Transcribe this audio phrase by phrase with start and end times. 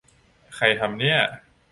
[0.55, 1.19] ใครทำเนี่ย